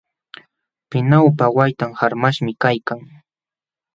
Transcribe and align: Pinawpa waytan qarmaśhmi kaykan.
Pinawpa 0.89 1.45
waytan 1.57 1.91
qarmaśhmi 1.99 2.53
kaykan. 2.63 2.99